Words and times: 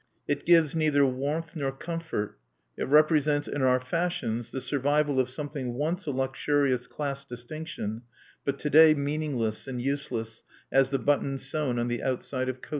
It 0.27 0.45
gives 0.45 0.75
neither 0.75 1.05
warmth 1.05 1.55
nor 1.55 1.71
comfort. 1.71 2.35
It 2.75 2.87
represents 2.87 3.47
in 3.47 3.61
our 3.61 3.79
fashions 3.79 4.49
the 4.49 4.59
survival 4.59 5.19
of 5.19 5.29
something 5.29 5.75
once 5.75 6.07
a 6.07 6.11
luxurious 6.11 6.87
class 6.87 7.23
distinction, 7.23 8.01
but 8.43 8.57
to 8.57 8.71
day 8.71 8.95
meaningless 8.95 9.67
and 9.67 9.79
useless 9.79 10.41
as 10.71 10.89
the 10.89 10.97
buttons 10.97 11.45
sewn 11.47 11.77
on 11.77 11.87
the 11.87 12.01
outside 12.01 12.49
of 12.49 12.55
coat 12.55 12.61
sleeves. 12.61 12.69